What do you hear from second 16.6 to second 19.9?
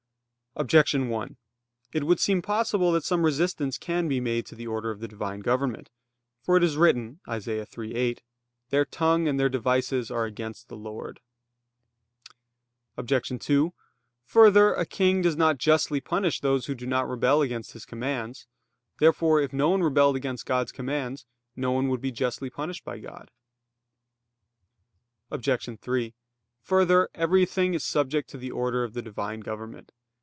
who do not rebel against his commands. Therefore if no one